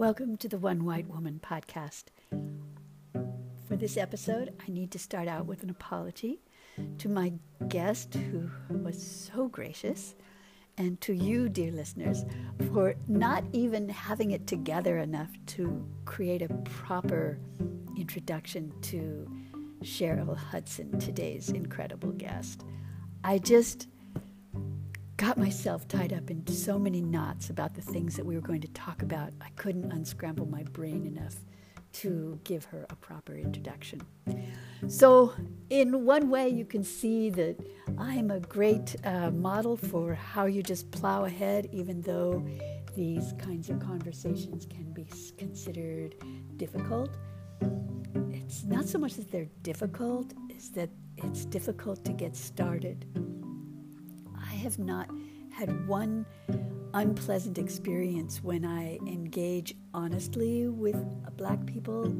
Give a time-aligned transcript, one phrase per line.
[0.00, 2.04] Welcome to the One White Woman podcast.
[3.68, 6.40] For this episode, I need to start out with an apology
[6.96, 7.34] to my
[7.68, 10.14] guest who was so gracious,
[10.78, 12.24] and to you, dear listeners,
[12.72, 17.38] for not even having it together enough to create a proper
[17.94, 19.30] introduction to
[19.82, 22.64] Cheryl Hudson, today's incredible guest.
[23.22, 23.86] I just
[25.20, 28.62] got myself tied up in so many knots about the things that we were going
[28.62, 29.30] to talk about.
[29.42, 31.34] I couldn't unscramble my brain enough
[31.92, 34.00] to give her a proper introduction.
[34.88, 35.34] So,
[35.68, 37.56] in one way, you can see that
[37.98, 42.42] I'm a great uh, model for how you just plow ahead, even though
[42.96, 46.14] these kinds of conversations can be considered
[46.56, 47.10] difficult.
[48.32, 53.04] It's not so much that they're difficult, it's that it's difficult to get started
[54.60, 55.08] have not
[55.52, 56.26] had one
[56.94, 60.96] unpleasant experience when I engage honestly with
[61.36, 62.14] black people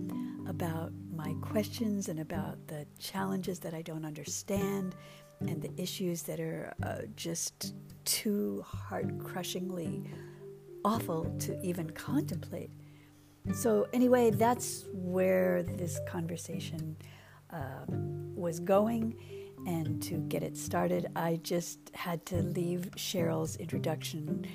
[0.48, 4.94] about my questions and about the challenges that I don't understand
[5.40, 7.74] and the issues that are uh, just
[8.04, 10.04] too heart crushingly
[10.84, 12.70] awful to even contemplate.
[13.54, 16.96] So, anyway, that's where this conversation
[17.50, 17.86] uh,
[18.34, 19.16] was going.
[19.66, 24.46] And to get it started, I just had to leave Cheryl's introduction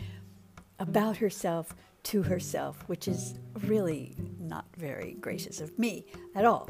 [0.80, 6.70] about herself to herself, which is really not very gracious of me at all.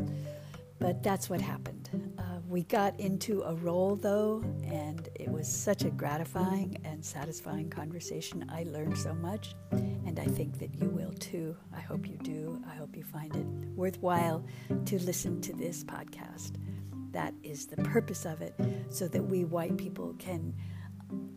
[0.80, 2.14] But that's what happened.
[2.18, 7.70] Uh, we got into a roll, though, and it was such a gratifying and satisfying
[7.70, 8.46] conversation.
[8.50, 11.56] I learned so much, and I think that you will too.
[11.74, 12.62] I hope you do.
[12.70, 14.46] I hope you find it worthwhile
[14.86, 16.54] to listen to this podcast.
[17.16, 18.54] That is the purpose of it,
[18.90, 20.54] so that we white people can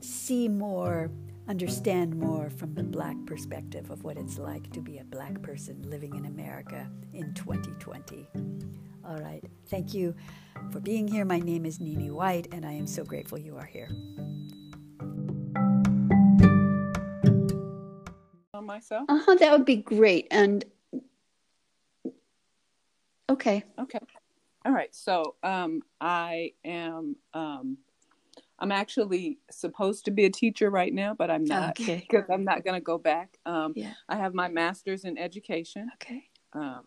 [0.00, 1.08] see more,
[1.46, 5.80] understand more from the black perspective of what it's like to be a black person
[5.88, 8.26] living in America in 2020.
[9.06, 9.44] All right.
[9.68, 10.16] Thank you
[10.72, 11.24] for being here.
[11.24, 13.88] My name is Nini White, and I am so grateful you are here.
[18.52, 19.04] On myself?
[19.08, 19.36] Uh huh.
[19.36, 20.26] That would be great.
[20.32, 20.64] And
[23.30, 23.62] okay.
[23.78, 24.00] Okay.
[24.68, 24.94] All right.
[24.94, 27.16] So um, I am.
[27.32, 27.78] Um,
[28.58, 32.22] I'm actually supposed to be a teacher right now, but I'm not because okay.
[32.30, 33.38] I'm not going to go back.
[33.46, 33.92] Um, yeah.
[34.08, 35.88] I have my master's in education.
[35.94, 36.24] Okay.
[36.52, 36.82] Um,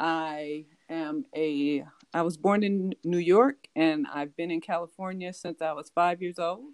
[0.00, 1.84] I am a.
[2.14, 6.22] I was born in New York, and I've been in California since I was five
[6.22, 6.72] years old.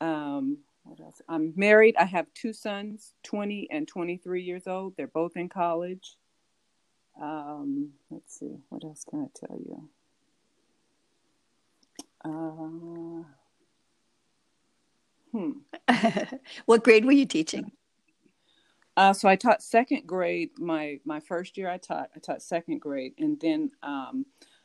[0.00, 1.22] Um, what else?
[1.28, 1.94] I'm married.
[1.96, 4.94] I have two sons, 20 and 23 years old.
[4.96, 6.16] They're both in college.
[7.20, 9.88] Um, let's see, what else can I tell you?
[12.24, 13.22] Uh,
[15.32, 15.52] hmm.
[16.66, 17.72] what grade were you teaching?
[18.96, 20.50] Uh, so I taught second grade.
[20.58, 24.24] My my first year I taught I taught second grade, and then um,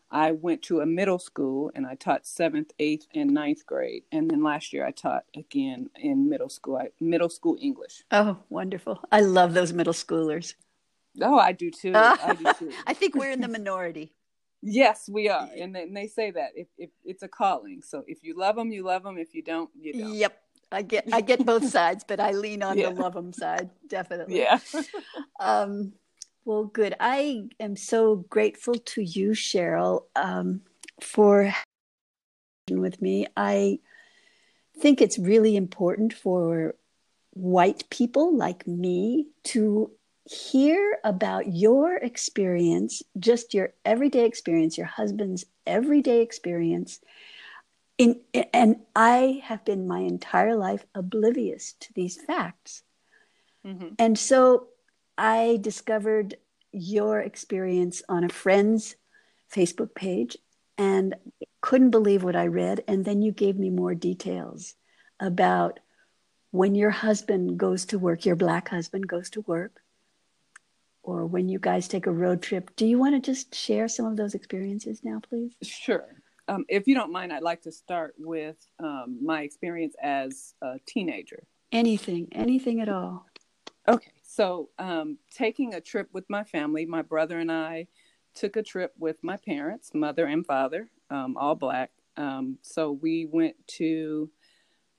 [0.09, 4.03] I went to a middle school and I taught seventh, eighth, and ninth grade.
[4.11, 8.03] And then last year I taught again in middle school, I, middle school English.
[8.11, 8.99] Oh, wonderful!
[9.11, 10.55] I love those middle schoolers.
[11.21, 11.93] Oh, I do too.
[11.95, 12.71] I do too.
[12.87, 14.13] I think we're in the minority.
[14.61, 17.81] yes, we are, and they, and they say that if, if it's a calling.
[17.81, 19.17] So if you love them, you love them.
[19.17, 20.13] If you don't, you don't.
[20.13, 20.37] Yep.
[20.71, 22.89] I get I get both sides, but I lean on yeah.
[22.89, 24.39] the love them side definitely.
[24.39, 24.59] Yeah.
[25.39, 25.93] um,
[26.45, 26.95] well, good.
[26.99, 30.61] I am so grateful to you, Cheryl, um,
[31.01, 31.53] for
[32.69, 33.27] with me.
[33.35, 33.79] I
[34.79, 36.75] think it's really important for
[37.31, 39.91] white people like me to
[40.31, 46.99] hear about your experience, just your everyday experience, your husband's everyday experience.
[47.97, 48.21] In,
[48.53, 52.83] and I have been my entire life oblivious to these facts.
[53.65, 53.89] Mm-hmm.
[53.99, 54.67] And so
[55.17, 56.37] I discovered
[56.71, 58.95] your experience on a friend's
[59.53, 60.37] Facebook page
[60.77, 61.15] and
[61.59, 62.83] couldn't believe what I read.
[62.87, 64.75] And then you gave me more details
[65.19, 65.79] about
[66.51, 69.80] when your husband goes to work, your black husband goes to work,
[71.03, 72.75] or when you guys take a road trip.
[72.75, 75.53] Do you want to just share some of those experiences now, please?
[75.63, 76.21] Sure.
[76.47, 80.79] Um, if you don't mind, I'd like to start with um, my experience as a
[80.85, 81.43] teenager.
[81.71, 83.25] Anything, anything at all.
[83.87, 84.11] Okay.
[84.21, 87.87] So, um, taking a trip with my family, my brother and I
[88.33, 91.91] took a trip with my parents, mother and father, um, all black.
[92.17, 94.29] Um, so, we went to,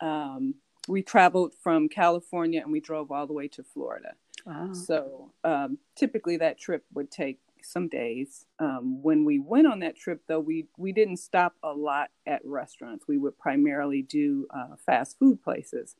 [0.00, 0.54] um,
[0.88, 4.14] we traveled from California and we drove all the way to Florida.
[4.44, 4.72] Wow.
[4.72, 8.44] So um, typically that trip would take some days.
[8.58, 12.44] Um, when we went on that trip, though, we we didn't stop a lot at
[12.44, 13.06] restaurants.
[13.06, 15.94] We would primarily do uh, fast food places.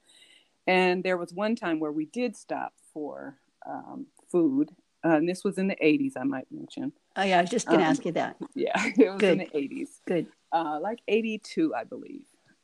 [0.67, 4.71] And there was one time where we did stop for um, food.
[5.05, 6.93] Uh, and this was in the 80s, I might mention.
[7.17, 8.37] Oh, yeah, I was just to Um, ask you that.
[8.55, 10.29] Yeah, it was in the 80s, Good.
[10.53, 12.23] uh, like 82, I believe.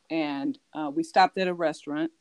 [0.09, 2.11] And uh, we stopped at a restaurant.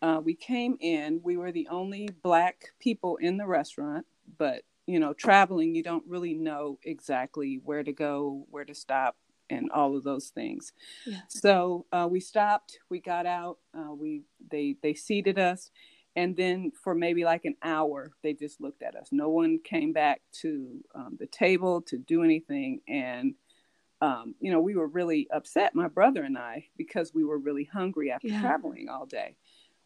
[0.00, 4.06] Uh, we came in, we were the only Black people in the restaurant,
[4.38, 9.16] but you know, traveling, you don't really know exactly where to go, where to stop,
[9.50, 10.72] and all of those things.
[11.06, 11.20] Yeah.
[11.28, 15.70] So uh, we stopped, we got out, uh, we they they seated us,
[16.16, 19.08] and then for maybe like an hour, they just looked at us.
[19.12, 23.34] No one came back to um, the table to do anything, and
[24.00, 27.64] um, you know, we were really upset, my brother and I, because we were really
[27.64, 28.40] hungry after Yeah.
[28.40, 29.36] traveling all day.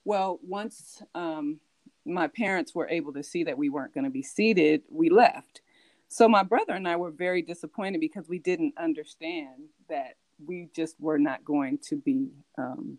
[0.04, 1.60] Well, once um,
[2.04, 5.60] my parents were able to see that we weren't going to be seated, we left.
[6.08, 10.96] So my brother and I were very disappointed because we didn't understand that we just
[11.00, 12.28] were not going to be
[12.58, 12.98] um,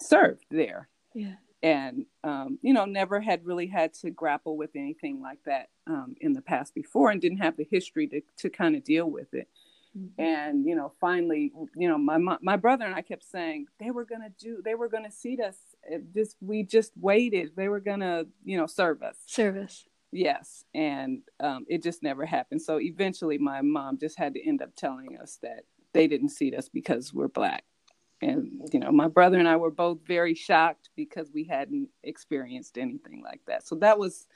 [0.00, 0.88] served there.
[1.14, 1.36] Yeah.
[1.62, 6.16] And, um, you know, never had really had to grapple with anything like that um,
[6.20, 9.32] in the past before and didn't have the history to, to kind of deal with
[9.32, 9.48] it
[10.16, 14.04] and you know finally you know my my brother and i kept saying they were
[14.04, 17.52] going to do they were going to seat us It just we just waited.
[17.56, 19.16] They were going to you know serve us.
[19.26, 19.86] Service.
[20.12, 20.64] yes.
[20.74, 22.62] And um, it just never happened.
[22.62, 26.54] So eventually my mom just had to end up telling us that they didn't seat
[26.54, 27.64] us because we're black.
[28.20, 32.78] And you know my brother and i were both very shocked because we hadn't experienced
[32.78, 33.66] anything like that.
[33.66, 34.26] So that was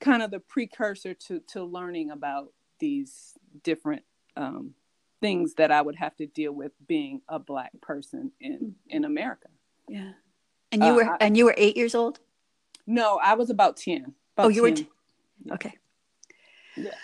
[0.00, 4.02] kind of the precursor to to learning about these different
[4.36, 4.74] um,
[5.20, 9.48] things that I would have to deal with being a black person in in America.
[9.88, 10.12] Yeah.
[10.72, 12.20] And you Uh, were I- and you were eight years old?
[12.86, 14.14] No, I was about ten.
[14.36, 14.88] Oh, About you were t-
[15.44, 15.54] Yeah.
[15.54, 15.78] Okay.
[16.76, 16.94] Yeah.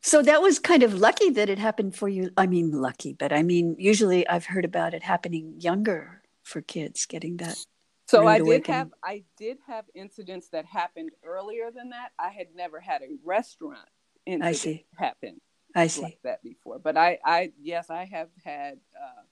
[0.00, 2.30] So that was kind of lucky that it happened for you.
[2.36, 7.06] I mean, lucky, but I mean, usually I've heard about it happening younger for kids
[7.06, 7.64] getting that.
[8.06, 8.76] So I did awakening.
[8.76, 12.12] have I did have incidents that happened earlier than that.
[12.18, 13.88] I had never had a restaurant
[14.26, 14.86] incident see.
[14.96, 15.40] happen
[15.74, 16.02] I see.
[16.02, 16.78] like that before.
[16.78, 19.22] But I I yes, I have had uh,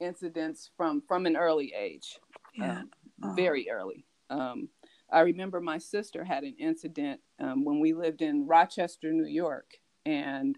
[0.00, 2.18] incidents from from an early age.
[2.54, 2.80] Yeah.
[2.80, 2.90] um,
[3.22, 3.34] Oh.
[3.34, 4.06] very early.
[4.30, 4.68] Um,
[5.12, 9.72] I remember my sister had an incident um, when we lived in Rochester, New York,
[10.06, 10.56] and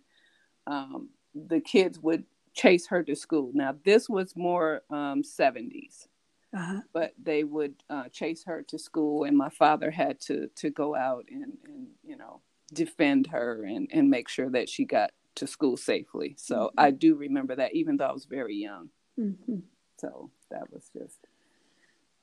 [0.66, 2.24] um, the kids would
[2.54, 3.50] chase her to school.
[3.54, 6.06] Now, this was more um, 70s,
[6.54, 6.82] Uh-huh.
[6.92, 10.94] but they would uh, chase her to school, and my father had to to go
[10.94, 12.42] out and, and you know
[12.74, 16.34] defend her and, and make sure that she got to school safely.
[16.38, 16.70] So Mhm.
[16.78, 18.90] I do remember that, even though I was very young.
[19.18, 19.62] Mhm.
[19.98, 21.26] So that was just.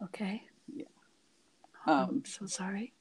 [0.03, 0.43] Okay.
[0.73, 0.85] Yeah.
[1.87, 2.93] Oh, Um, I'm so sorry.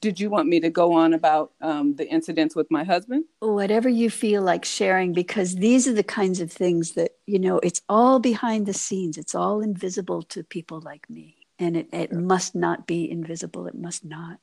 [0.00, 3.24] Did you want me to go on about um, the incidents with my husband?
[3.40, 7.58] Whatever you feel like sharing, because these are the kinds of things that, you know,
[7.58, 9.18] it's all behind the scenes.
[9.18, 11.38] It's all invisible to people like me.
[11.58, 13.66] And it, it must not be invisible.
[13.66, 14.38] It must not.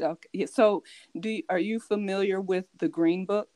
[0.00, 0.46] Okay.
[0.46, 0.84] So,
[1.18, 3.50] do you, are you familiar with the Green Book?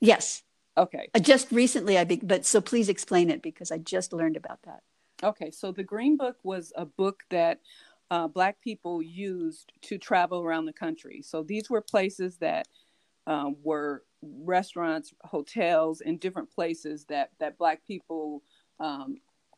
[0.00, 0.42] Yes.
[0.76, 1.08] Okay.
[1.14, 4.62] Uh, Just recently, I be, but so please explain it because I just learned about
[4.64, 4.82] that.
[5.22, 5.50] Okay.
[5.50, 7.60] So, the Green Book was a book that
[8.10, 11.22] uh, Black people used to travel around the country.
[11.22, 12.68] So, these were places that
[13.26, 18.42] um, were restaurants, hotels, and different places that that Black people
[18.80, 19.16] um,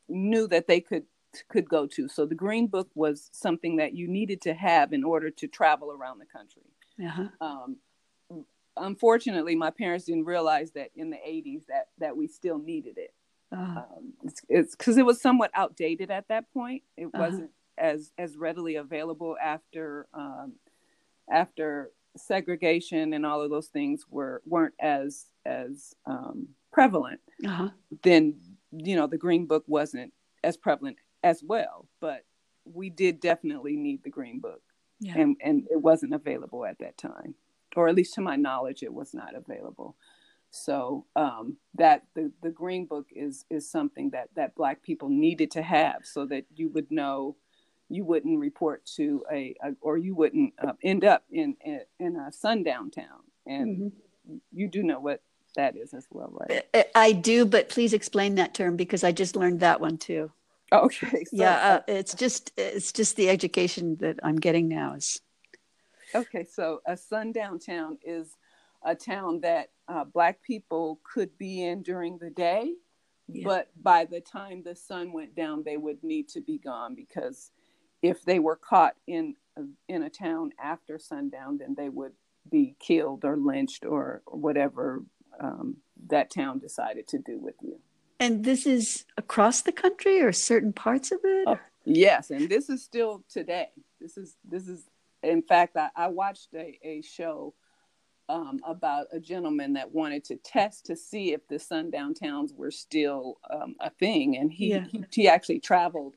[0.09, 1.05] knew that they could
[1.49, 2.09] could go to.
[2.09, 5.91] So, the Green Book was something that you needed to have in order to travel
[5.91, 6.63] around the country.
[7.05, 7.27] Uh-huh.
[7.41, 7.77] um,
[8.77, 13.13] unfortunately my parents didn't realize that in the 80s that that we still needed it
[13.55, 14.13] um,
[14.49, 17.19] it's because it was somewhat outdated at that point it Uh-huh.
[17.25, 20.53] wasn't as as readily available after um,
[21.31, 27.69] after segregation and all of those things were weren't as as um, prevalent uh-huh.
[28.03, 28.35] then
[28.73, 32.25] you know the green book wasn't as prevalent as well but
[32.65, 34.63] we did definitely need the green book
[35.01, 35.19] Yeah.
[35.19, 37.35] and and it wasn't available at that time
[37.77, 39.97] or at least to my knowledge it was not available
[40.55, 45.51] so um, that the, the green book is is something that that black people needed
[45.51, 47.37] to have so that you would know
[47.89, 52.17] you wouldn't report to a, a or you wouldn't uh, end up in, in in
[52.17, 53.93] a sundown town and
[54.29, 54.41] Mhm.
[54.53, 55.23] you do know what
[55.57, 59.13] that is as well right I- I do, but please explain that term because I
[59.13, 60.31] just learned that one too.
[60.73, 65.21] okay so, yeah, uh, it's just it's just the education that I'm getting now is
[66.15, 68.37] Okay, so a sundown town is
[68.85, 72.75] a town that uh, Black people could be in during the day,
[73.29, 73.45] Yeah.
[73.45, 77.51] but by the time the sun went down, they would need to be gone because
[78.03, 82.13] if they were caught in a, in a town after sundown, then they would
[82.51, 85.03] be killed or lynched or, or whatever
[85.41, 85.77] um,
[86.09, 87.79] that town decided to do with you.
[88.21, 91.45] and this is across the country or certain parts of it.
[91.49, 91.59] Oh.
[91.87, 93.69] Yes, and this is still today.
[94.01, 94.85] This is this is
[95.23, 97.55] in fact, I, I watched a, a show
[98.29, 102.71] um, about a gentleman that wanted to test to see if the sundown towns were
[102.71, 104.87] still um, a thing, and he, Yeah.
[104.91, 106.17] he he actually traveled,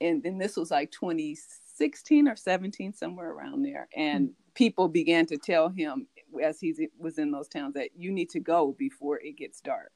[0.00, 5.36] and and this was like 2016 or 17, somewhere around there, and people began to
[5.36, 6.08] tell him
[6.42, 9.92] as he was in those towns that you need to go before it gets dark.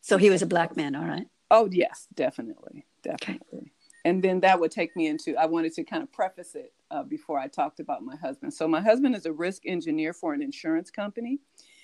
[0.00, 1.26] So he was a black man, all right.
[1.50, 3.72] Oh yes, definitely, definitely.
[4.04, 5.36] And then that would take me into.
[5.36, 8.54] I wanted to kind of preface it uh, before I talked about my husband.
[8.54, 11.38] So my husband is a risk engineer for an insurance company,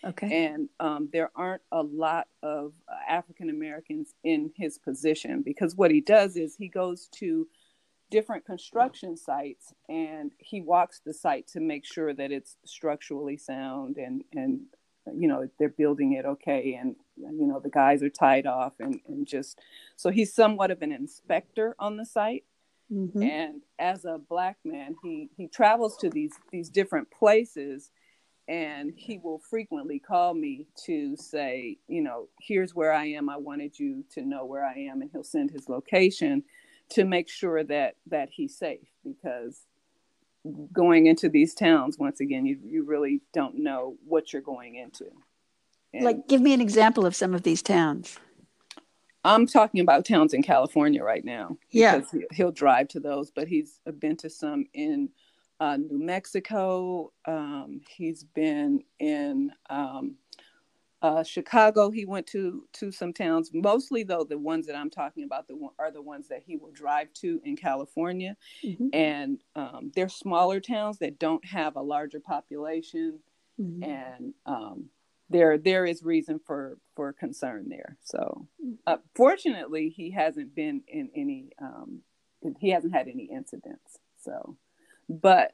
[0.04, 0.46] Okay.
[0.46, 5.90] and um, there aren't a lot of uh, African Americans in his position because what
[5.90, 7.46] he does is he goes to
[8.10, 13.96] different construction sites and he walks the site to make sure that it's structurally sound
[13.96, 14.60] and and
[15.16, 19.00] you know they're building it okay and you know the guys are tied off and
[19.08, 19.58] and just
[19.96, 22.44] so he's somewhat of an inspector on the site
[22.92, 23.22] Mhm.
[23.22, 27.90] and as a black man he he travels to these these different places
[28.46, 33.36] and he will frequently call me to say you know here's where i am i
[33.36, 36.42] wanted you to know where i am and he'll send his location
[36.90, 39.64] to make sure that that he's safe because
[40.72, 45.06] going into these towns once again you you really don't know what you're going into
[45.94, 48.18] And- Like, give me an example of some of these towns.
[49.24, 51.56] I'm talking about towns in California right now.
[51.70, 52.02] Yeah.
[52.12, 55.08] he- he'll drive to those, but he's been to some in
[55.60, 57.12] uh, New Mexico.
[57.26, 60.16] Um, he's been in um,
[61.00, 61.90] uh, Chicago.
[61.90, 63.50] He went to to some towns.
[63.54, 66.72] Mostly, though, the ones that I'm talking about the are the ones that he will
[66.72, 68.90] drive to in California, Mhm.
[68.92, 73.20] and um, they're smaller towns that don't have a larger population
[73.60, 73.84] Mhm.
[73.86, 74.90] and um,
[75.30, 77.96] there there is reason for for concern there.
[78.02, 78.46] So,
[78.86, 82.00] uh, fortunately, he hasn't been in any um,
[82.58, 83.98] he hasn't had any incidents.
[84.20, 84.56] So,
[85.08, 85.52] but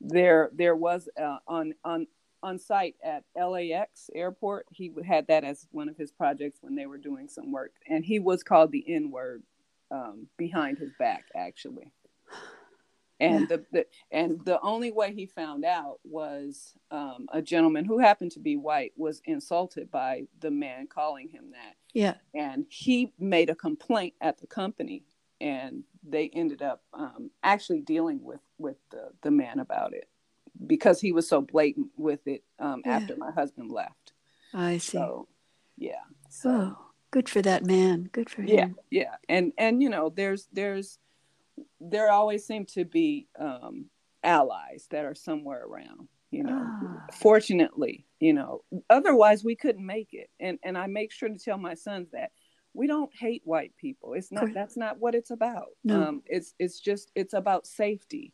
[0.00, 2.06] there there was uh, on on
[2.42, 4.66] on site at LAX airport.
[4.70, 8.04] He had that as one of his projects when they were doing some work, and
[8.04, 9.42] he was called the N word
[9.90, 11.92] um, behind his back actually.
[13.20, 17.98] And the, the and the only way he found out was um, a gentleman who
[17.98, 22.14] happened to be white was insulted by the man calling him that, Yeah.
[22.34, 25.04] and he made a complaint at the company,
[25.40, 30.08] and they ended up um, actually dealing with with the the man about it
[30.66, 32.96] because he was so blatant with it um, Yeah.
[32.96, 34.12] after my husband left.
[34.54, 34.96] I see.
[34.98, 35.28] So
[35.76, 36.78] yeah, so oh,
[37.10, 38.08] good for that man.
[38.12, 40.98] Good for him yeah yeah and and you know there's there's
[41.80, 43.86] there always seem to be um
[44.22, 47.06] allies that are somewhere around you know Ah.
[47.14, 51.56] fortunately you know otherwise we couldn't make it and and i make sure to tell
[51.58, 52.30] my sons that
[52.74, 56.02] we don't hate white people it's not that's not what it's about No.
[56.02, 58.32] um it's it's just it's about safety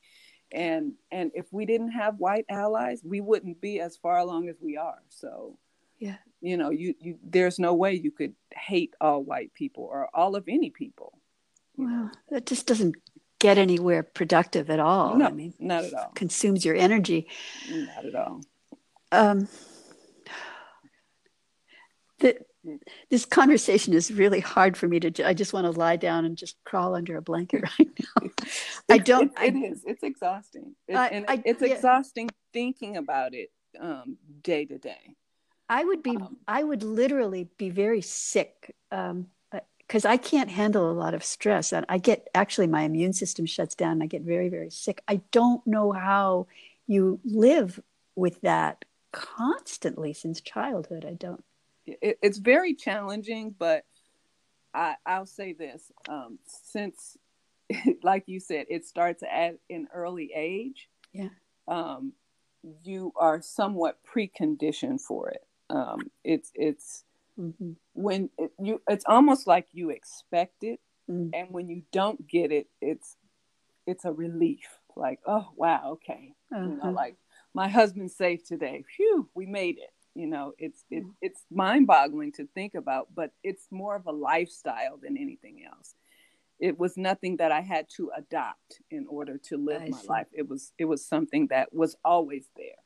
[0.53, 4.57] and and if we didn't have white allies we wouldn't be as far along as
[4.61, 5.57] we are so
[5.99, 6.19] Yeah.
[6.41, 10.37] you know you you there's no way you could hate all white people or all
[10.37, 11.13] of any people.
[11.79, 12.97] Well, that just doesn't
[13.39, 15.17] get anywhere productive at all.
[15.17, 17.29] no I mean, not at all consumes your energy.
[17.71, 18.41] not at all
[19.13, 19.49] Um,
[22.19, 22.39] the,
[23.11, 25.27] this conversation is really hard for me to.
[25.27, 27.91] I just want to lie down and just crawl under a blanket right
[28.23, 28.31] now.
[28.89, 29.33] I don't.
[29.41, 29.83] It, it I, is.
[29.87, 31.75] It's exhausting, It- I- and I- it's yeah.
[31.75, 35.15] exhausting thinking about it um, day to day.
[35.69, 36.17] I would be.
[36.17, 38.75] um, I would literally be very sick
[39.87, 41.73] because I can't handle a lot of stress.
[41.73, 43.93] And I get actually my immune system shuts down.
[43.93, 45.03] And I get very very sick.
[45.09, 46.47] I don't know how
[46.87, 47.81] you live
[48.15, 51.05] with that constantly since childhood.
[51.09, 51.43] I don't.
[51.87, 53.85] It, it's very challenging, but
[54.75, 57.17] I, I'll say this: um, since,
[58.03, 60.89] like you said, it starts at an early age.
[61.13, 61.29] Yeah.
[61.69, 62.13] Um,
[62.83, 65.45] you are somewhat preconditioned for it.
[65.71, 67.05] Um, it's it's
[67.39, 67.77] Mhm.
[67.93, 71.31] when it, you it's almost like you expect it Mm.
[71.35, 73.17] and when you don't get it it's
[73.87, 74.67] it's a relief
[74.97, 76.67] like oh wow okay Uh-huh.
[76.67, 77.17] know like
[77.55, 81.15] my husband's safe today phew we made it you know it's it, Mm.
[81.23, 85.95] it's mind boggling to think about but it's more of a lifestyle than anything else
[86.59, 90.09] it was nothing that i had to adopt in order to live I my see.
[90.09, 92.83] life it was it was something that was always there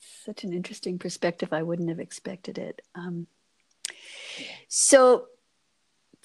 [0.00, 1.52] such an interesting perspective.
[1.52, 2.82] I wouldn't have expected it.
[2.94, 3.26] Um,
[4.68, 5.26] so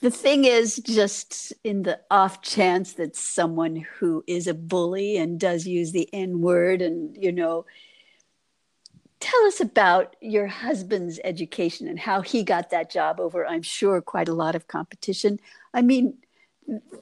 [0.02, 5.40] the thing is, just in the off chance that someone who is a bully and
[5.40, 7.66] does use the N word, and you know,
[9.22, 14.02] tell us about your husband's education and how he got that job over, I'm sure,
[14.02, 15.40] quite a lot of competition.
[15.74, 16.16] I mean,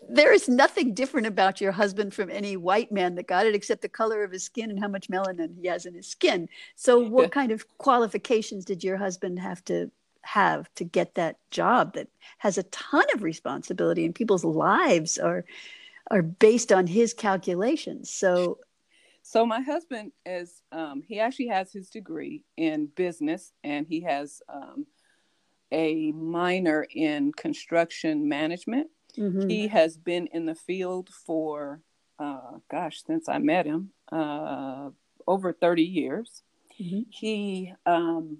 [0.07, 3.81] there is nothing different about your husband from any white man that got it except
[3.81, 6.97] the color of his skin and how much melanin he has in his skin so
[6.97, 9.91] what kind of qualifications did your husband have to
[10.23, 15.45] have to get that job that has a ton of responsibility and people's lives are
[16.09, 18.59] are based on his calculations so
[19.23, 24.41] so my husband is um, he actually has his degree in business and he has
[24.49, 24.85] um,
[25.71, 28.87] a minor in construction management
[29.17, 29.47] mm-hmm.
[29.47, 31.81] he has been in the field for
[32.19, 34.89] uh, gosh since i met him uh,
[35.27, 36.43] over 30 years
[36.79, 37.01] mm-hmm.
[37.09, 38.39] he um,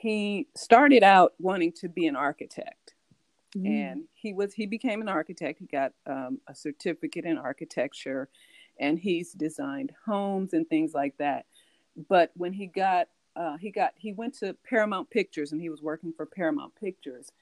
[0.00, 2.94] he started out wanting to be an architect.
[3.56, 3.66] Mm.
[3.66, 5.58] and he was he became an architect.
[5.58, 8.28] He got um, a certificate in architecture
[8.78, 11.46] and he's designed homes and things like that.
[12.08, 15.82] But when he got uh, he got he went to paramount pictures and he was
[15.82, 17.32] working for paramount pictures.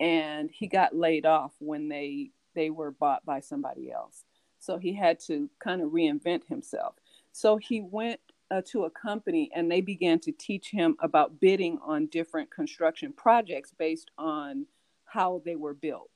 [0.00, 4.24] And he got laid off when they they were bought by somebody else.
[4.58, 6.96] So he had to kind of reinvent himself.
[7.30, 8.20] So he went
[8.50, 13.12] uh, to a company and they began to teach him about bidding on different construction
[13.12, 14.66] projects based on
[15.04, 16.10] how they were built.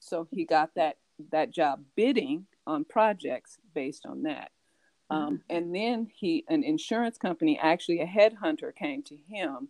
[0.00, 0.98] So he got that
[1.30, 4.50] that job bidding on projects based on that.
[5.10, 5.56] Um, mm-hmm.
[5.56, 9.68] and then he, an insurance company, actually a headhunter came to him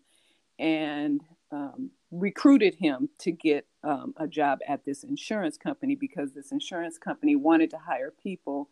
[0.59, 1.21] and
[1.51, 6.99] um, recruited him to get um, a job at this insurance company because this insurance
[6.99, 8.71] company wanted to hire people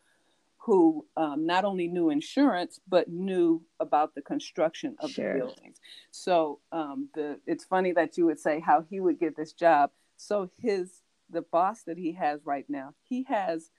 [0.65, 5.33] who um, not only knew insurance but knew about the construction of sure.
[5.33, 5.81] the buildings.
[6.13, 9.91] So um, the it's funny that you would say how he would get this job.
[10.17, 10.91] So his
[11.31, 13.71] the boss that he has right now, he has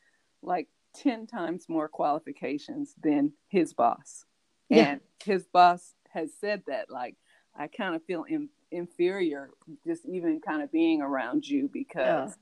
[0.41, 4.25] like ten times more qualifications than his boss,
[4.67, 4.83] yeah.
[4.83, 7.15] and his boss has said that like
[7.57, 9.51] I kind of feel in, inferior
[9.87, 12.31] just even kind of being around you because.
[12.31, 12.35] Yeah.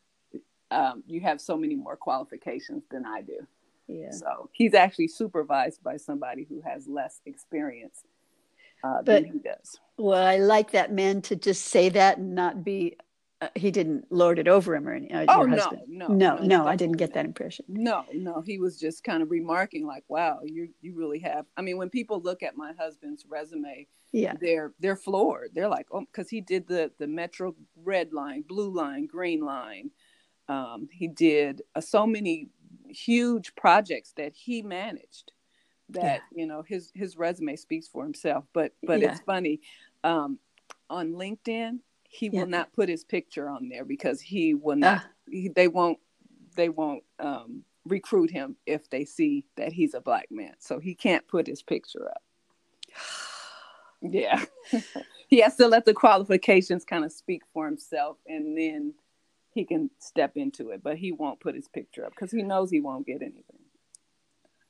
[0.73, 3.45] Um, you have so many more qualifications than I do.
[3.87, 4.11] Yeah.
[4.11, 8.03] So he's actually supervised by somebody who has less experience
[8.83, 9.79] uh, but, than he does.
[9.97, 12.97] Well, I like that man to just say that and not be.
[13.41, 15.11] Uh, he didn't lord it over him or any.
[15.11, 16.67] Uh, oh no, no, no, no, no!
[16.67, 17.65] I didn't get that impression.
[17.67, 21.61] No, no, he was just kind of remarking, like, "Wow, you you really have." I
[21.61, 25.51] mean, when people look at my husband's resume, yeah, they're they're floored.
[25.55, 29.89] They're like, "Oh," because he did the the Metro red line, blue line, green line.
[30.47, 32.49] Um, he did uh, so many
[32.91, 35.31] huge projects that he managed
[35.89, 36.41] that yeah.
[36.41, 39.11] you know his his resume speaks for himself but but yeah.
[39.11, 39.59] it's funny
[40.03, 40.39] um
[40.89, 42.41] on linkedin he yeah.
[42.41, 45.07] will not put his picture on there because he will not uh.
[45.29, 45.99] he, they won't
[46.55, 50.93] they won't um recruit him if they see that he's a black man so he
[50.93, 52.21] can't put his picture up
[54.01, 54.43] yeah
[55.27, 58.93] he has to let the qualifications kind of speak for himself and then
[59.53, 62.69] he can step into it, but he won't put his picture up because he knows
[62.69, 63.59] he won't get anything.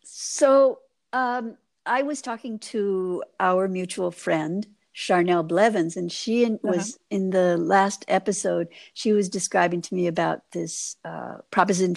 [0.04, 0.80] So
[1.14, 6.74] um, I was talking to our mutual friend, Charnel Blevins, and she in, uh-huh.
[6.76, 8.68] was in the last episode.
[8.94, 11.96] She was describing to me about this uh, proposition,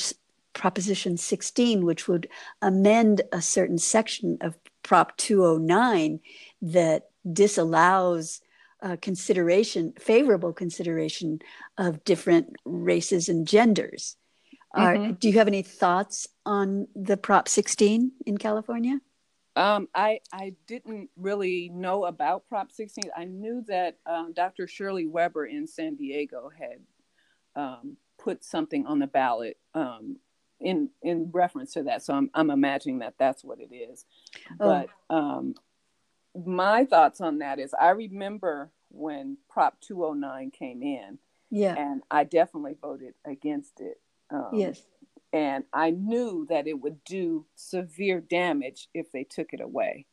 [0.53, 2.29] Proposition 16, which would
[2.63, 6.21] amend a certain section of Prop 209
[6.63, 8.41] that disallows
[8.85, 11.41] uh, consideration, favorable consideration
[11.79, 14.17] of different races and genders.
[14.77, 15.03] Mm-hmm.
[15.03, 19.01] Are, do you have any thoughts on the Prop 16 in California?
[19.57, 23.05] Um, I I didn't really know about Prop 16.
[23.17, 24.67] I knew that um, Dr.
[24.67, 26.81] Shirley Weber in San Diego had
[27.55, 30.17] um, put something on the ballot um,
[30.61, 32.03] in in reference to that.
[32.03, 34.05] So I'm I'm imagining that that's what it is.
[34.61, 34.85] Oh.
[35.09, 35.55] But um,
[36.35, 41.19] my thoughts on that is I remember when Prop 209 came in.
[41.51, 41.75] Yeah.
[41.77, 44.01] And I definitely voted against it.
[44.31, 44.83] Um, yes.
[45.33, 50.07] And I knew that it would do severe damage if they took it away.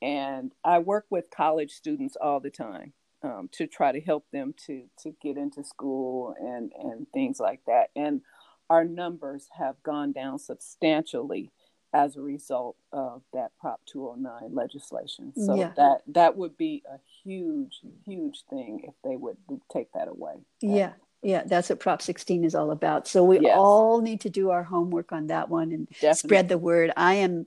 [0.00, 4.54] And I work with college students all the time um, to try to help them
[4.66, 7.90] to to get into school and and things like that.
[7.94, 8.22] And
[8.68, 11.52] our numbers have gone down substantially
[11.92, 15.32] as a result of that Prop 209 legislation.
[15.36, 15.72] So yeah.
[15.76, 19.36] that that would be a huge, huge thing if they would
[19.70, 20.34] take that away.
[20.60, 20.92] Yeah.
[21.24, 23.06] Yeah, that's what Prop 16 is all about.
[23.06, 23.54] So we yes.
[23.56, 26.14] all need to do our homework on that one and Definitely.
[26.14, 26.92] spread the word.
[26.96, 27.46] I am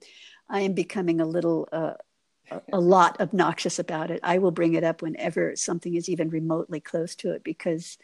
[0.49, 1.95] I am becoming a little uh,
[2.51, 4.21] a, a lot obnoxious about it.
[4.23, 7.97] I will bring it up whenever something is even remotely close to it because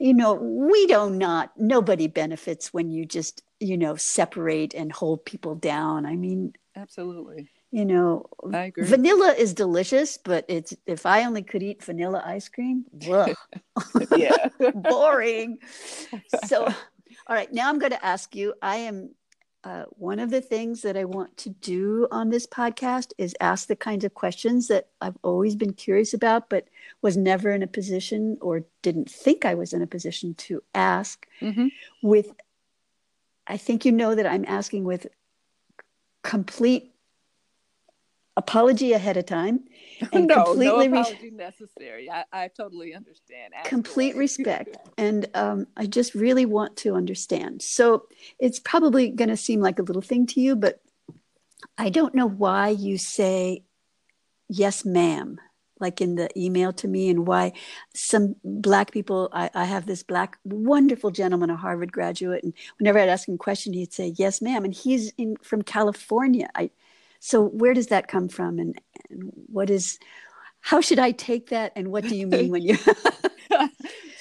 [0.00, 5.24] you know, we do not nobody benefits when you just you know separate and hold
[5.24, 8.84] people down i mean absolutely you know I agree.
[8.86, 12.84] vanilla is delicious but it's if i only could eat vanilla ice cream
[14.16, 15.58] yeah boring
[16.46, 16.72] so
[17.28, 18.54] All right, now I'm going to ask you.
[18.62, 19.10] I am
[19.64, 23.66] uh, one of the things that I want to do on this podcast is ask
[23.66, 26.68] the kinds of questions that I've always been curious about, but
[27.02, 31.26] was never in a position or didn't think I was in a position to ask.
[31.40, 31.66] Mm-hmm.
[32.02, 32.32] With,
[33.46, 35.08] I think you know that I'm asking with
[36.22, 36.92] complete
[38.38, 39.64] apology ahead of time
[40.12, 42.10] and no, completely no apology re- necessary.
[42.10, 43.52] I, I totally understand.
[43.64, 47.60] Complete respect, and um, I just really want to understand.
[47.60, 48.06] So
[48.38, 50.80] it's probably going to seem like a little thing to you, but
[51.76, 53.64] I don't know why you say
[54.48, 55.40] yes, ma'am,
[55.80, 57.52] like in the email to me, and why
[57.92, 59.28] some black people.
[59.32, 63.34] I, I have this black wonderful gentleman, a Harvard graduate, and whenever I'd ask him
[63.34, 66.48] a question, he'd say yes, ma'am, and he's in from California.
[66.54, 66.70] I
[67.20, 69.98] so where does that come from and, and what is
[70.60, 72.76] how should I take that and what do you mean when you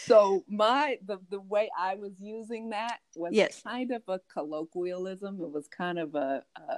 [0.08, 3.62] So my the the way I was using that was yes.
[3.62, 5.42] kind of a colloquialism.
[5.42, 6.78] It was kind of a, a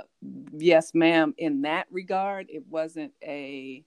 [0.51, 2.47] yes ma'am in that regard.
[2.49, 3.83] It wasn't a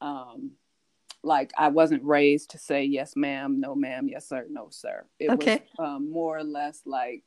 [0.00, 0.52] um
[1.22, 5.04] like I wasn't raised to say yes ma'am, no ma'am, yes sir, no sir.
[5.18, 5.62] It okay.
[5.78, 7.24] was um, more or less like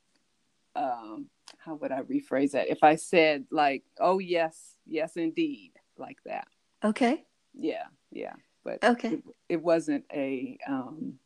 [0.76, 2.70] um how would I rephrase that?
[2.70, 6.48] If I said like, "Oh yes, yes indeed," like that.
[6.84, 7.26] Okay.
[7.54, 8.34] Yeah, yeah,
[8.64, 11.20] but okay, it, it wasn't a um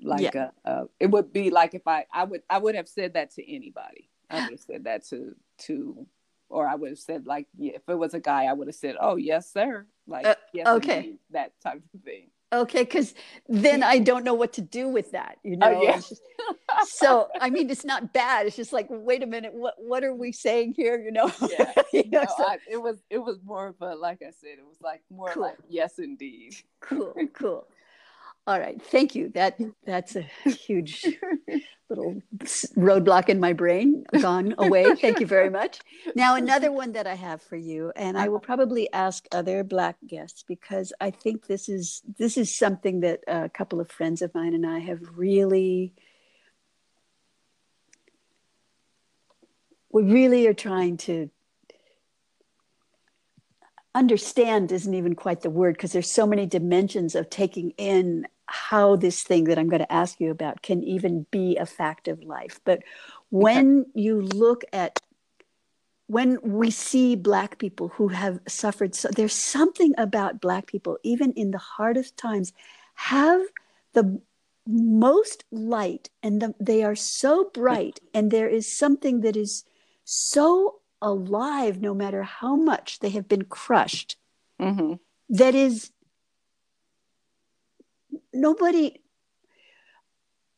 [0.00, 0.50] like yeah.
[0.64, 3.32] a, a, It would be like if I I would I would have said that
[3.32, 4.08] to anybody.
[4.30, 6.06] I would have said that to to,
[6.48, 8.76] or I would have said like, yeah, if it was a guy, I would have
[8.76, 13.14] said, "Oh yes, sir," like uh, yes, okay, indeed, that type of thing okay because
[13.48, 15.78] then i don't know what to do with that you oh, know?
[15.78, 15.96] oh, yeah.
[15.96, 16.22] just,
[16.86, 18.46] so i mean it's not bad.
[18.46, 21.30] It's just like wait a minute what what are we saying here you know?
[21.48, 21.72] Yeah.
[21.92, 24.58] You know, no, so, I, it was it was more of a like i said
[24.58, 25.44] it was like more cool.
[25.44, 26.54] like yes indeed.
[26.80, 27.66] Cool cool
[28.48, 31.06] all right thank you that that's a huge
[31.88, 32.20] little
[32.76, 34.94] roadblock in my brain gone away.
[34.96, 35.80] Thank you very much.
[36.14, 39.96] Now, another one that I have for you, and I will probably ask other Black
[40.06, 44.34] guests because I think this is this is something that a couple of friends of
[44.34, 45.94] mine and I have really.
[49.90, 51.30] We really are trying to
[53.94, 58.96] understand isn't even quite the word because there's so many dimensions of taking in how
[58.96, 62.22] this thing that I'm going to ask you about can even be a fact of
[62.22, 62.60] life.
[62.64, 62.82] But
[63.30, 63.90] when okay.
[63.94, 65.00] you look at
[66.06, 71.32] when we see black people who have suffered so there's something about black people even
[71.32, 72.52] in the hardest times
[72.94, 73.42] have
[73.92, 74.18] the
[74.66, 79.64] most light and the, they are so bright and there is something that is
[80.04, 84.16] so alive no matter how much they have been crushed
[84.58, 84.94] mm-hmm.
[85.28, 85.90] that is
[88.32, 89.00] nobody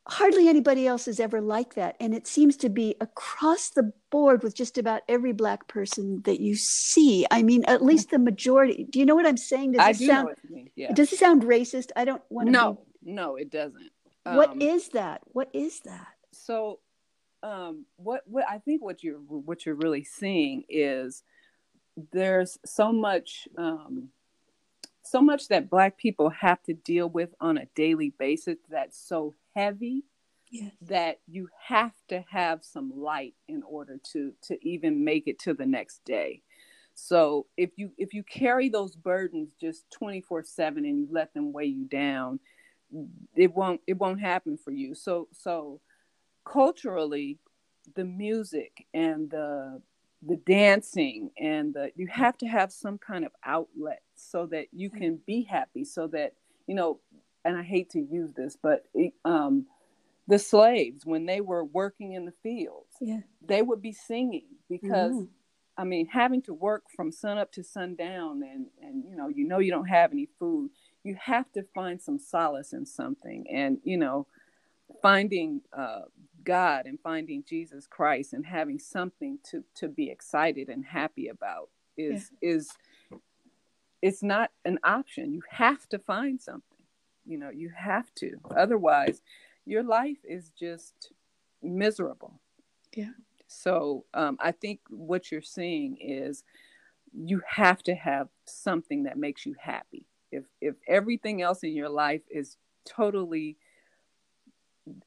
[0.07, 1.95] hardly anybody else is ever like that.
[1.99, 6.41] And it seems to be across the board with just about every black person that
[6.41, 7.25] you see.
[7.31, 8.85] I mean at least the majority.
[8.89, 9.73] Do you know what i'm saying?
[9.73, 10.69] Does I it do sound know what you mean.
[10.75, 10.93] Yeah.
[10.93, 11.91] does it sound racist?
[11.95, 13.13] I don't want to no be...
[13.13, 13.91] no it doesn't.
[14.23, 15.21] What um, is that?
[15.25, 16.07] What is that?
[16.33, 16.79] So
[17.43, 21.23] um what what i think what you're what you're really seeing is
[22.11, 24.09] there's so much um
[25.11, 29.35] so much that black people have to deal with on a daily basis that's so
[29.53, 30.05] heavy
[30.49, 30.71] yes.
[30.81, 35.53] that you have to have some light in order to to even make it to
[35.53, 36.41] the next day
[36.93, 41.51] so if you if you carry those burdens just 24 7 and you let them
[41.51, 42.39] weigh you down
[43.35, 45.81] it won't it won't happen for you so so
[46.45, 47.37] culturally
[47.95, 49.81] the music and the
[50.23, 54.89] the dancing and the you have to have some kind of outlet so that you
[54.89, 56.33] can be happy so that
[56.67, 56.99] you know
[57.43, 59.65] and i hate to use this but it, um
[60.27, 63.19] the slaves when they were working in the fields yeah.
[63.45, 65.25] they would be singing because mm-hmm.
[65.77, 69.47] i mean having to work from sun up to sundown and and you know you
[69.47, 70.69] know you don't have any food
[71.03, 74.27] you have to find some solace in something and you know
[75.01, 76.01] finding uh,
[76.43, 81.69] God and finding Jesus Christ and having something to to be excited and happy about
[81.97, 82.49] is yeah.
[82.51, 82.71] is
[84.01, 85.31] it's not an option.
[85.31, 86.63] You have to find something.
[87.25, 88.39] You know, you have to.
[88.55, 89.21] Otherwise,
[89.65, 91.11] your life is just
[91.61, 92.39] miserable.
[92.95, 93.11] Yeah.
[93.47, 96.43] So um, I think what you're seeing is
[97.13, 100.05] you have to have something that makes you happy.
[100.31, 103.57] If if everything else in your life is totally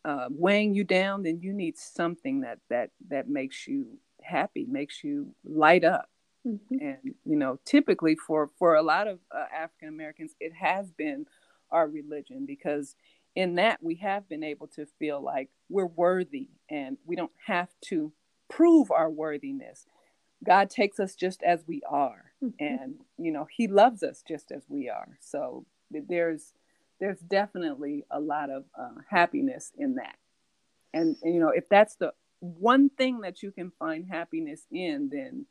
[0.05, 5.05] uh, weighing you down, then you need something that that that makes you happy, makes
[5.05, 6.09] you light up.
[6.47, 6.77] Mm-hmm.
[6.81, 11.27] And you know, typically for for a lot of uh, African Americans, it has been
[11.71, 12.97] our religion because
[13.35, 17.69] in that we have been able to feel like we're worthy and we don't have
[17.81, 18.13] to
[18.49, 19.87] prove our worthiness
[20.45, 22.65] god takes us just as we are mm-hmm.
[22.65, 26.53] and you know he loves us just as we are so there's
[27.01, 30.17] there's definitely a lot of uh, happiness in that.
[30.93, 35.09] And, and you know if that's the one thing that you can find happiness in
[35.11, 35.47] then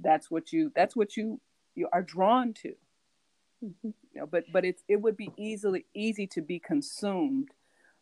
[0.00, 1.40] that's what you that's what you
[1.74, 2.74] you are drawn to.
[3.64, 3.88] Mm-hmm.
[4.12, 7.48] you know but but it's it would be easily easy to be consumed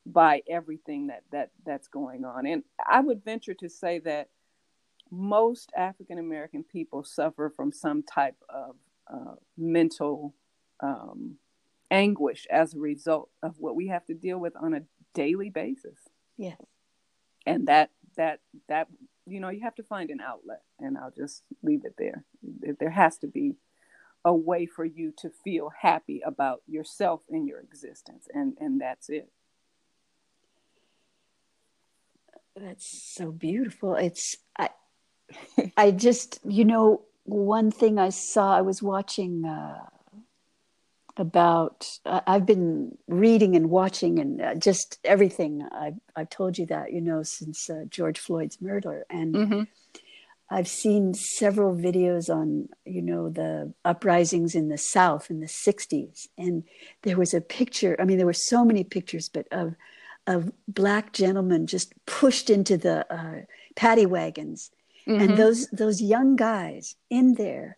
[0.04, 2.46] by everything that that that's going on.
[2.46, 4.28] And i would venture to say that
[5.10, 8.74] most african american people suffer from some type of
[9.12, 10.34] uh, mental
[10.80, 11.36] um,
[11.94, 14.82] anguish as a result of what we have to deal with on a
[15.14, 15.98] daily basis.
[16.36, 16.60] Yes.
[17.46, 18.88] And that that that
[19.26, 22.24] you know you have to find an outlet and i'll just leave it there.
[22.80, 23.56] There has to be
[24.24, 29.08] a way for you to feel happy about yourself and your existence and and that's
[29.08, 29.30] it.
[32.56, 33.94] That's so beautiful.
[33.94, 34.70] It's i
[35.76, 39.80] i just you know one thing i saw i was watching uh
[41.16, 46.66] about uh, i've been reading and watching and uh, just everything I've, I've told you
[46.66, 49.62] that you know since uh, george floyd's murder and mm-hmm.
[50.50, 56.28] i've seen several videos on you know the uprisings in the south in the 60s
[56.36, 56.64] and
[57.02, 59.74] there was a picture i mean there were so many pictures but of
[60.26, 63.42] of black gentlemen just pushed into the uh,
[63.76, 64.70] paddy wagons
[65.06, 65.20] mm-hmm.
[65.20, 67.76] and those those young guys in there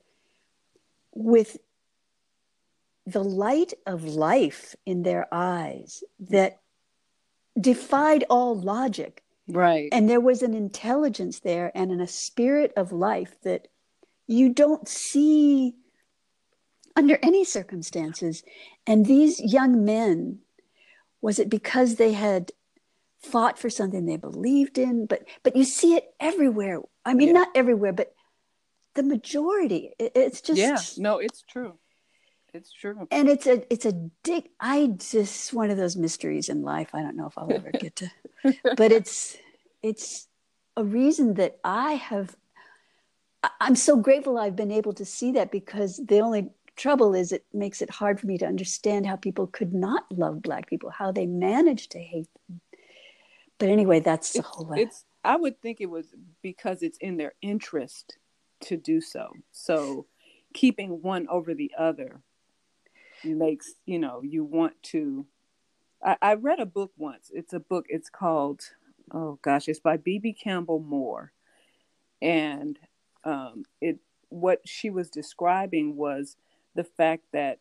[1.15, 1.59] with
[3.07, 6.61] the light of life in their eyes that
[7.59, 9.23] defied all logic.
[9.49, 9.89] Right.
[9.93, 13.69] And there was an intelligence there and in a spirit of life that
[14.27, 15.77] you don't see
[16.97, 18.43] under any circumstances.
[18.87, 20.41] And these young men,
[21.21, 22.51] was it because they had
[23.21, 25.07] fought for something they believed in?
[25.07, 26.81] But but you see it everywhere.
[27.05, 27.35] I mean, yeah.
[27.35, 28.13] not everywhere, but
[28.95, 29.93] the majority.
[30.01, 30.79] It's just yeah.
[30.97, 31.75] No, it's true.
[32.57, 33.07] It's true.
[33.11, 33.93] And it's a it's a
[34.23, 34.51] dick.
[34.59, 36.91] I just one of those mysteries in life.
[36.95, 38.11] I don't know if I'll ever get to,
[38.77, 39.37] but it's
[39.83, 40.27] it's
[40.77, 42.35] a reason that I have.
[43.61, 47.45] I'm so grateful I've been able to see that because the only trouble is it
[47.53, 51.13] makes it hard for me to understand how people could not love black people, how
[51.13, 52.61] they managed to hate them.
[53.59, 54.73] But anyway, that's the whole.
[54.73, 55.05] It's.
[55.23, 56.07] I would think it was
[56.43, 58.17] because it's in their interest
[58.63, 59.33] to do so.
[59.53, 60.07] So
[60.55, 62.23] keeping one over the other
[63.25, 65.27] makes you know you want to
[66.05, 67.31] I, I read a book once.
[67.33, 68.63] It's a book it's called
[69.13, 71.33] oh gosh it's by Bebe campbell moore.
[72.23, 72.79] And
[73.25, 73.99] um, it
[74.29, 76.37] what she was describing was
[76.75, 77.61] the fact that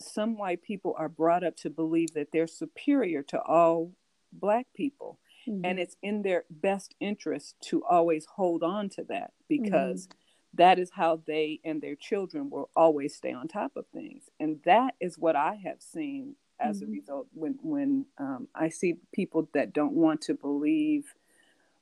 [0.00, 3.92] some white people are brought up to believe that they're superior to all
[4.32, 5.18] black people.
[5.48, 5.64] Mm-hmm.
[5.64, 10.18] and it's in their best interest to always hold on to that because mm-hmm
[10.54, 14.24] that is how they and their children will always stay on top of things.
[14.38, 16.92] And that is what i have seen as mm-hmm.
[16.92, 21.04] a result when when um, i see people that don't want to believe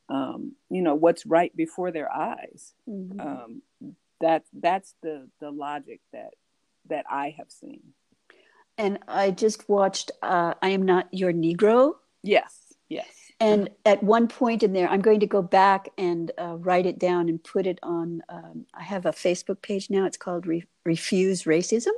[0.09, 2.75] um, you know what's right before their eyes.
[2.89, 3.21] Mm-hmm.
[3.21, 3.63] um,
[4.21, 6.35] that that's the the logic that
[6.89, 7.81] that i have seen.
[8.79, 11.95] And i just watched uh, i am not your negro?
[12.23, 13.07] Yes yes
[13.41, 16.99] and at one point in there, I'm going to go back and uh, write it
[16.99, 18.23] down and put it on.
[18.29, 20.05] Um, I have a Facebook page now.
[20.05, 21.93] It's called Re- Refuse Racism.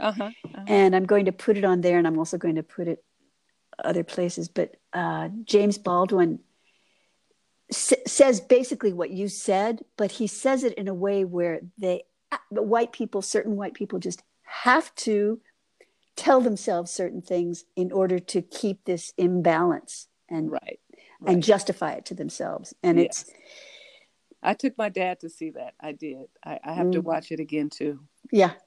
[0.00, 0.64] Uh-huh, uh-huh.
[0.66, 3.04] And I'm going to put it on there, and I'm also going to put it
[3.82, 4.48] other places.
[4.48, 6.40] But uh, James Baldwin
[7.70, 12.02] s- says basically what you said, but he says it in a way where they,
[12.50, 15.40] the white people, certain white people, just have to
[16.16, 20.80] tell themselves certain things in order to keep this imbalance and right
[21.20, 21.34] right.
[21.34, 22.74] and justify it to themselves.
[22.82, 23.22] And yes.
[23.22, 23.32] it's.
[24.40, 25.74] I took my dad to see that.
[25.80, 26.28] I did.
[26.44, 26.92] I, I have mm.
[26.92, 28.00] to watch it again too.
[28.30, 28.52] Yeah.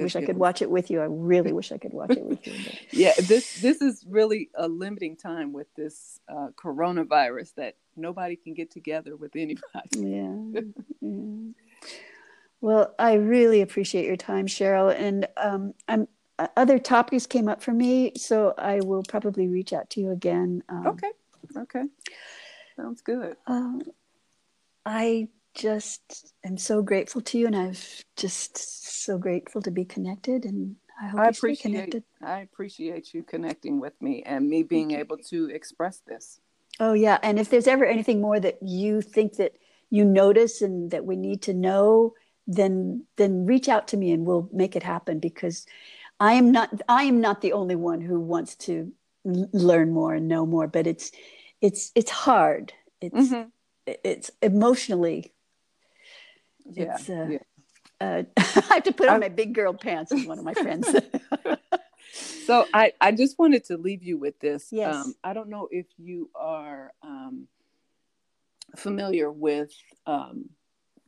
[0.00, 1.00] wish I could watch it with you.
[1.00, 2.54] I really wish I could watch it with you.
[2.90, 8.54] Yeah, this this is really a limiting time with this uh, coronavirus that nobody can
[8.54, 9.62] get together with anybody.
[9.96, 10.60] Yeah.
[11.00, 11.52] yeah.
[12.62, 17.62] Well, I really appreciate your time, Cheryl, and um, I'm uh, other topics came up
[17.62, 20.62] for me, so I will probably reach out to you again.
[20.68, 21.10] Um, okay.
[21.56, 21.84] Okay.
[22.76, 23.36] Sounds good.
[23.46, 23.82] Um,
[24.86, 27.74] I just am so grateful to you, and I'm
[28.16, 28.56] just
[29.04, 30.44] so grateful to be connected.
[30.44, 32.04] And I hope I appreciate, connected.
[32.22, 36.40] I appreciate you connecting with me and me being able to express this.
[36.78, 39.52] Oh yeah, and if there's ever anything more that you think that
[39.90, 42.14] you notice and that we need to know,
[42.46, 45.66] then then reach out to me and we'll make it happen because
[46.18, 48.92] I am not I am not the only one who wants to
[49.24, 51.12] learn more and know more but it's
[51.60, 53.48] it's it's hard it's mm-hmm.
[53.86, 55.32] it's emotionally
[56.72, 57.38] yeah, it's, uh, yeah.
[58.00, 60.54] Uh, I have to put on I, my big girl pants as one of my
[60.54, 60.88] friends.
[62.46, 64.68] so I, I just wanted to leave you with this.
[64.70, 64.94] Yes.
[64.94, 67.46] Um, I don't know if you are um,
[68.76, 69.72] familiar with
[70.06, 70.50] um,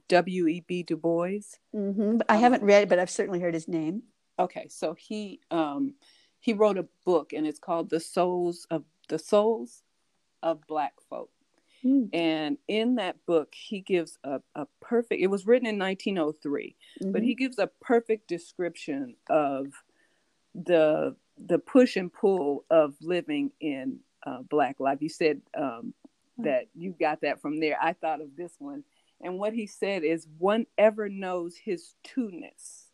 [0.09, 0.83] W.E.B.
[0.83, 1.41] Du Bois.
[1.75, 2.19] Mm-hmm.
[2.29, 4.03] I haven't read it, but I've certainly heard his name.
[4.39, 5.95] Okay, so he um,
[6.43, 9.83] he wrote a book, and it's called "The Souls of the Souls
[10.43, 11.31] of Black Folk."
[11.85, 12.11] Mm.
[12.13, 17.13] And in that book, he gives a, a perfect, it was written in 1903, mm-hmm.
[17.13, 19.67] but he gives a perfect description of
[20.55, 24.99] the the push and pull of living in uh, black life.
[25.01, 25.95] You said um,
[26.39, 26.45] mm.
[26.45, 27.77] that you got that from there.
[27.81, 28.85] I thought of this one.
[29.21, 32.89] And what he said is, one ever knows his two-ness.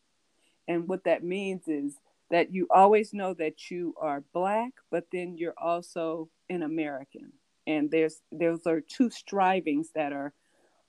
[0.68, 1.98] And what that means is
[2.30, 7.32] that you always know that you are black, but then you're also an American.
[7.66, 10.32] And there's those are two strivings that are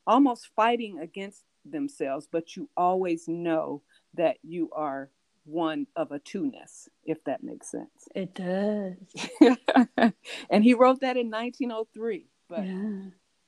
[0.08, 3.82] almost fighting against themselves but you always know
[4.16, 5.10] that you are
[5.46, 8.08] one of a two-ness if that makes sense.
[8.16, 8.96] It does.
[10.50, 12.74] And he wrote that in 1903 but yeah.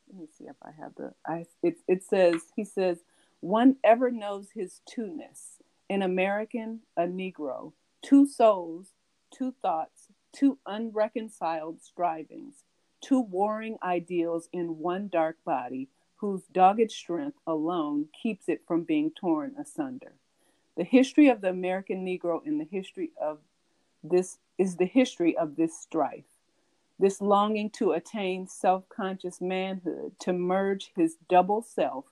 [0.08, 3.00] let me see if i have the i it, it says he says
[3.40, 5.58] one ever knows his two-ness.
[5.90, 8.94] An american a negro two souls
[9.34, 12.64] two thoughts two unreconciled strivings
[13.02, 15.90] two warring ideals in one dark body
[16.22, 20.14] whose dogged strength alone keeps it from being torn asunder.
[20.78, 23.40] The history of the American Negro in the history of
[24.04, 26.26] this is the history of this strife,
[27.00, 32.06] this longing to attain self conscious manhood, to merge his double self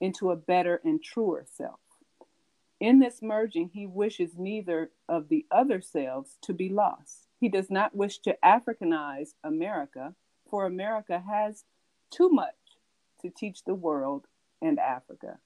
[0.00, 1.80] into a better and truer self.
[2.80, 7.28] In this merging, he wishes neither of the other selves to be lost.
[7.38, 10.14] He does not wish to Africanize America,
[10.48, 11.64] for America has
[12.10, 12.54] too much
[13.20, 14.26] to teach the world
[14.62, 15.38] and Africa.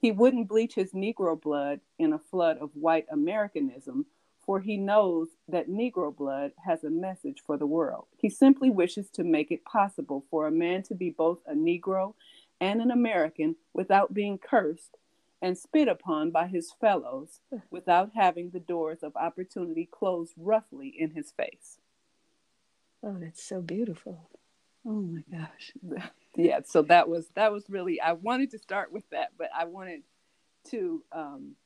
[0.00, 4.06] He wouldn't bleach his Negro blood in a flood of white Americanism,
[4.38, 8.06] for he knows that Negro blood has a message for the world.
[8.16, 12.14] He simply wishes to make it possible for a man to be both a Negro
[12.60, 14.96] and an American without being cursed
[15.40, 21.12] and spit upon by his fellows without having the doors of opportunity closed roughly in
[21.12, 21.78] his face.
[23.02, 24.28] Oh, that's so beautiful.
[24.86, 25.72] Oh my gosh.
[26.36, 29.64] Yeah, so that was that was really I wanted to start with that, but I
[29.64, 30.02] wanted
[30.70, 31.56] to um,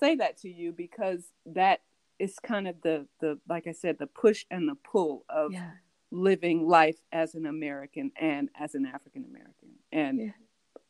[0.00, 1.82] say that to you because that
[2.18, 5.72] is kind of the the like I said the push and the pull of yeah.
[6.10, 9.70] living life as an American and as an African American.
[9.92, 10.30] And yeah.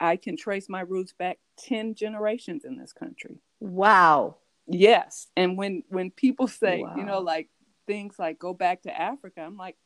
[0.03, 3.39] I can trace my roots back 10 generations in this country.
[3.61, 4.39] Wow.
[4.67, 5.29] Yes.
[5.37, 6.95] And when when people say, wow.
[6.97, 7.49] you know, like
[7.87, 9.77] things like go back to Africa, I'm like,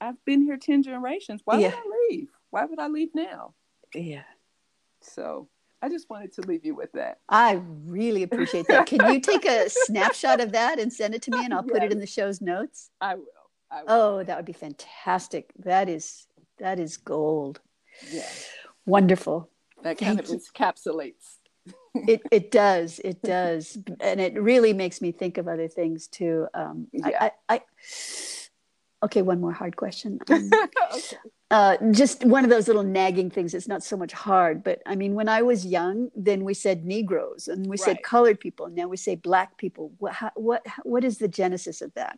[0.00, 1.42] I've been here 10 generations.
[1.44, 1.68] Why yeah.
[1.68, 2.28] would I leave?
[2.50, 3.52] Why would I leave now?
[3.94, 4.24] Yeah.
[5.02, 5.48] So
[5.82, 7.18] I just wanted to leave you with that.
[7.28, 8.86] I really appreciate that.
[8.86, 11.72] Can you take a snapshot of that and send it to me and I'll yes.
[11.74, 12.90] put it in the show's notes?
[13.02, 13.26] I will.
[13.70, 13.86] I will.
[13.88, 15.52] Oh, that would be fantastic.
[15.58, 16.26] That is
[16.58, 17.60] that is gold.
[18.10, 18.28] Yeah.
[18.86, 19.48] Wonderful.
[19.82, 21.38] That kind Thank of encapsulates.
[21.94, 22.98] it it does.
[23.04, 23.78] It does.
[24.00, 26.46] And it really makes me think of other things too.
[26.54, 27.08] Um, yeah.
[27.20, 27.60] I, I, I
[29.04, 30.20] Okay, one more hard question.
[30.30, 30.50] Um,
[30.94, 31.16] okay.
[31.50, 33.52] uh, just one of those little nagging things.
[33.52, 36.84] It's not so much hard, but I mean, when I was young, then we said
[36.84, 37.80] Negroes and we right.
[37.80, 38.66] said colored people.
[38.66, 39.92] And now we say black people.
[39.98, 42.16] What, how, what, what is the genesis of that?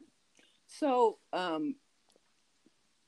[0.68, 1.77] So, um,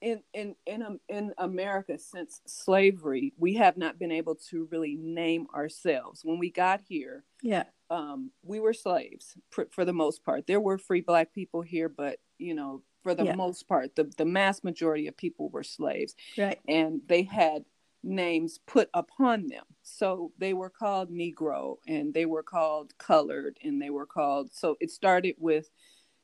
[0.06, 4.94] in in in um, in America since slavery, we have not been able to really
[4.94, 6.20] name ourselves.
[6.24, 10.46] When we got here, yeah, um, we were slaves for, for the most part.
[10.46, 13.34] There were free black people here, but you know for the yeah.
[13.34, 13.96] most part.
[13.96, 16.14] The the mass majority of people were slaves.
[16.38, 16.60] Right.
[16.68, 17.64] And they had
[18.04, 19.64] names put upon them.
[19.82, 24.76] So they were called Negro and they were called colored and they were called so
[24.78, 25.68] it started with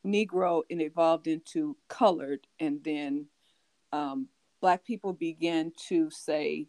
[0.06, 3.26] Negro and evolved into colored and then
[3.92, 4.28] um,
[4.60, 6.66] black people began to say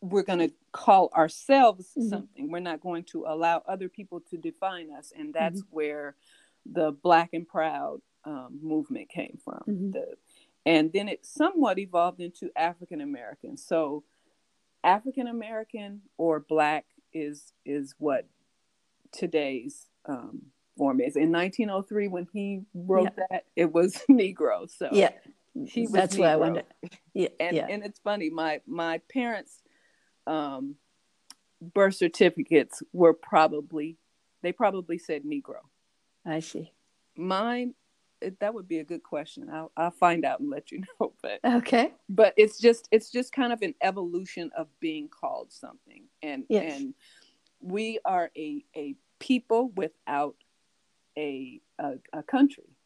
[0.00, 2.08] we're going to call ourselves mm-hmm.
[2.08, 2.50] something.
[2.50, 5.12] We're not going to allow other people to define us.
[5.16, 5.74] And that's mm-hmm.
[5.76, 6.14] where
[6.64, 9.62] the black and proud um, movement came from.
[9.68, 9.90] Mm-hmm.
[9.92, 10.14] The,
[10.66, 13.56] and then it somewhat evolved into African American.
[13.56, 14.04] So
[14.84, 18.26] African American or Black is is what
[19.12, 20.42] today's um,
[20.76, 21.16] form is.
[21.16, 23.24] In 1903, when he wrote yeah.
[23.30, 24.68] that, it was Negro.
[24.70, 25.12] So yeah,
[25.66, 26.18] he was that's Negro.
[26.20, 26.62] what I wonder.
[27.14, 27.66] Yeah, and yeah.
[27.68, 28.30] and it's funny.
[28.30, 29.60] My my parents'
[30.26, 30.76] um,
[31.60, 33.96] birth certificates were probably
[34.42, 35.56] they probably said Negro.
[36.24, 36.72] I see.
[37.16, 37.74] Mine
[38.40, 39.48] that would be a good question.
[39.48, 41.12] I'll, I'll find out and let you know.
[41.22, 41.92] But Okay.
[42.08, 46.74] but it's just it's just kind of an evolution of being called something, and Yes.
[46.80, 46.94] and
[47.60, 50.36] we are a a people without
[51.16, 52.76] a, a a country.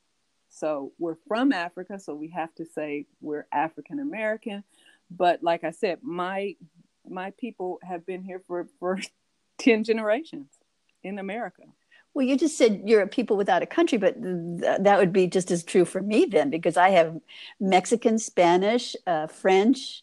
[0.53, 4.65] So we're from Africa, so we have to say we're African American.
[5.11, 6.57] But like I said, my
[7.09, 9.01] my people have been here for for
[9.59, 10.49] ten generations
[11.03, 11.63] in America.
[12.15, 15.27] Well, you just said you're a people without a country, but th- that would be
[15.27, 17.19] just as true for me then, because I have
[17.59, 20.03] Mexican, Spanish, uh, French.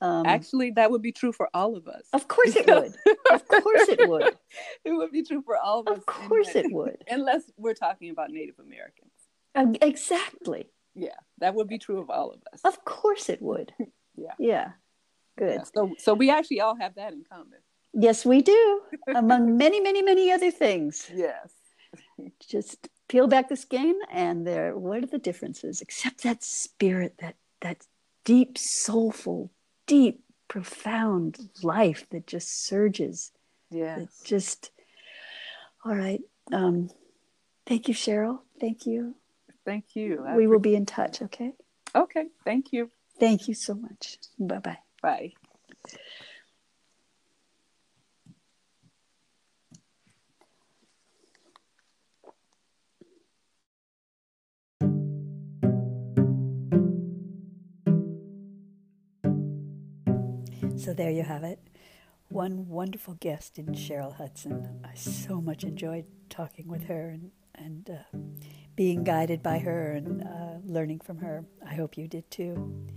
[0.00, 2.04] Um, Actually, that would be true for all of us.
[2.14, 2.94] of course it would.
[3.30, 4.34] of course it would.
[4.86, 5.98] it would be true for all of us.
[5.98, 7.04] Of course unless- it would.
[7.10, 9.09] Unless we're talking about Native Americans.
[9.54, 10.70] Um, exactly.
[10.94, 12.60] Yeah, that would be true of all of us.
[12.64, 13.72] Of course it would.
[14.16, 14.34] Yeah.
[14.38, 14.68] Yeah.
[15.38, 15.60] Good.
[15.60, 17.60] Yeah, So, so we actually all have that in common.
[17.94, 18.82] Yes, we do.
[19.14, 21.10] Among many, many, many other things.
[21.14, 21.52] Yes.
[22.46, 24.76] Just peel back the skein, and there.
[24.76, 25.80] What are the differences?
[25.80, 27.86] Except that spirit, that that
[28.24, 29.50] deep, soulful,
[29.86, 33.32] deep, profound life that just surges.
[33.70, 34.00] Yes.
[34.00, 34.70] That just.
[35.84, 36.20] All right.
[36.52, 36.90] Um,
[37.66, 38.40] thank you, Cheryl.
[38.60, 39.14] Thank you.
[39.64, 40.24] Thank you.
[40.26, 41.22] I we will be in touch.
[41.22, 41.52] Okay.
[41.94, 42.26] Okay.
[42.44, 42.90] Thank you.
[43.18, 44.18] Thank you so much.
[44.38, 44.78] Bye bye.
[45.02, 45.32] Bye.
[60.76, 61.60] So there you have it.
[62.30, 64.80] One wonderful guest in Cheryl Hudson.
[64.82, 68.18] I so much enjoyed talking with her and, and uh,
[68.80, 71.44] being guided by her and uh, learning from her.
[71.68, 72.88] I hope you did too.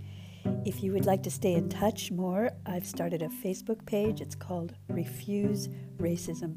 [0.64, 4.22] If you would like to stay in touch more, I've started a Facebook page.
[4.22, 5.68] It's called Refuse
[5.98, 6.56] Racism.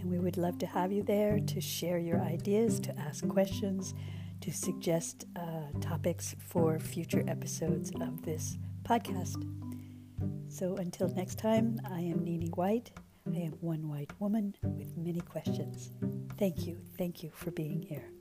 [0.00, 3.92] And we would love to have you there to share your ideas, to ask questions,
[4.40, 9.46] to suggest uh, topics for future episodes of this podcast.
[10.48, 12.92] So until next time, I am Nini White.
[13.30, 15.90] I am one white woman with many questions.
[16.38, 16.78] Thank you.
[16.96, 18.13] Thank you for being here.